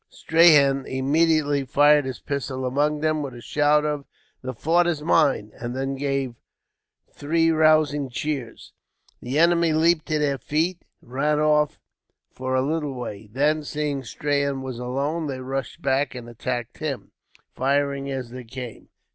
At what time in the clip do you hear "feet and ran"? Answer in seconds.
10.39-11.39